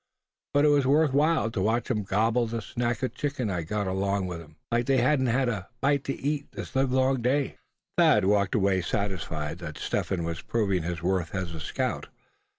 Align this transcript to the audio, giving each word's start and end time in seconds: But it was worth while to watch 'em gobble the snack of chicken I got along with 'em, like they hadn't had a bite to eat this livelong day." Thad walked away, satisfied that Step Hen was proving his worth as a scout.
But 0.55 0.65
it 0.65 0.69
was 0.69 0.87
worth 0.87 1.13
while 1.13 1.51
to 1.51 1.61
watch 1.61 1.91
'em 1.91 2.01
gobble 2.01 2.47
the 2.47 2.63
snack 2.63 3.03
of 3.03 3.13
chicken 3.13 3.51
I 3.51 3.61
got 3.61 3.85
along 3.85 4.25
with 4.25 4.41
'em, 4.41 4.55
like 4.71 4.87
they 4.87 4.97
hadn't 4.97 5.27
had 5.27 5.47
a 5.47 5.67
bite 5.79 6.03
to 6.05 6.19
eat 6.19 6.51
this 6.53 6.75
livelong 6.75 7.21
day." 7.21 7.59
Thad 7.99 8.25
walked 8.25 8.55
away, 8.55 8.81
satisfied 8.81 9.59
that 9.59 9.77
Step 9.77 10.07
Hen 10.07 10.23
was 10.23 10.41
proving 10.41 10.81
his 10.81 11.03
worth 11.03 11.35
as 11.35 11.53
a 11.53 11.59
scout. 11.59 12.07